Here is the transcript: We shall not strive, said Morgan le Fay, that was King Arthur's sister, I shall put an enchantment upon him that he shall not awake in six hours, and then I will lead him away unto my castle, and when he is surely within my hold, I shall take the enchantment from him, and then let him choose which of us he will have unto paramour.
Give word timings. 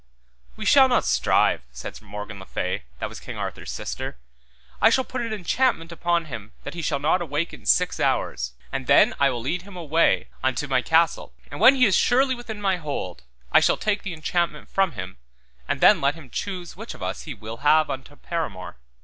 We 0.55 0.65
shall 0.65 0.87
not 0.87 1.05
strive, 1.05 1.61
said 1.71 2.01
Morgan 2.01 2.39
le 2.39 2.47
Fay, 2.47 2.85
that 2.97 3.07
was 3.07 3.19
King 3.19 3.37
Arthur's 3.37 3.69
sister, 3.71 4.17
I 4.81 4.89
shall 4.89 5.03
put 5.03 5.21
an 5.21 5.31
enchantment 5.31 5.91
upon 5.91 6.25
him 6.25 6.53
that 6.63 6.73
he 6.73 6.81
shall 6.81 6.97
not 6.97 7.21
awake 7.21 7.53
in 7.53 7.67
six 7.67 7.99
hours, 7.99 8.53
and 8.71 8.87
then 8.87 9.13
I 9.19 9.29
will 9.29 9.41
lead 9.41 9.61
him 9.61 9.75
away 9.77 10.29
unto 10.41 10.65
my 10.67 10.81
castle, 10.81 11.35
and 11.51 11.59
when 11.59 11.75
he 11.75 11.85
is 11.85 11.95
surely 11.95 12.33
within 12.33 12.59
my 12.59 12.77
hold, 12.77 13.21
I 13.51 13.59
shall 13.59 13.77
take 13.77 14.01
the 14.01 14.13
enchantment 14.15 14.69
from 14.69 14.93
him, 14.93 15.17
and 15.67 15.81
then 15.81 16.01
let 16.01 16.15
him 16.15 16.31
choose 16.31 16.75
which 16.75 16.95
of 16.95 17.03
us 17.03 17.25
he 17.25 17.35
will 17.35 17.57
have 17.57 17.91
unto 17.91 18.15
paramour. 18.15 18.77